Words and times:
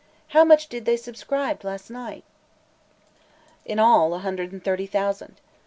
How 0.29 0.43
much 0.43 0.67
did 0.67 0.85
they 0.85 0.97
subscribe 0.97 1.63
last 1.63 1.91
night?" 1.91 2.23
"In 3.65 3.77
all, 3.77 4.15
a 4.15 4.17
hundred 4.17 4.51
and 4.51 4.63
thirty 4.65 4.87
thousand. 4.87 5.35